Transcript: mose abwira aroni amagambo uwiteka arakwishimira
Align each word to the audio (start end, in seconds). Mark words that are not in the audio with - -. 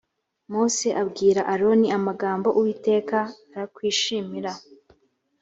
mose 0.51 0.87
abwira 1.01 1.41
aroni 1.53 1.87
amagambo 1.97 2.47
uwiteka 2.57 3.17
arakwishimira 3.53 4.51